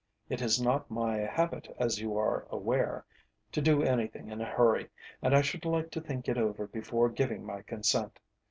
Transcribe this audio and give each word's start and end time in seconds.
"It 0.31 0.41
is 0.41 0.59
not 0.59 0.89
my 0.89 1.17
habit, 1.17 1.71
as 1.77 1.99
you 1.99 2.17
are 2.17 2.47
aware, 2.49 3.05
to 3.51 3.61
do 3.61 3.83
anything 3.83 4.29
in 4.29 4.41
a 4.41 4.45
hurry, 4.49 4.89
and 5.21 5.35
I 5.35 5.41
should 5.43 5.63
like 5.63 5.91
to 5.91 6.01
think 6.01 6.27
it 6.27 6.39
over 6.39 6.65
before 6.65 7.07
giving 7.07 7.45
my 7.45 7.61
consent. 7.61 8.19